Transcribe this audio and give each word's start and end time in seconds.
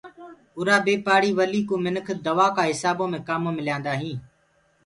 اُرآ 0.57 0.77
بي 0.85 0.93
پآڙهي 1.05 1.31
ولي 1.39 1.61
ڪوُ 1.67 1.75
منک 1.85 2.07
دو 2.25 2.41
ڪآ 2.55 2.63
هسآبودي 2.71 3.19
ڪآمو 3.27 3.49
مي 3.55 3.61
ليندآ 3.67 3.93
هينٚ۔ 4.01 4.21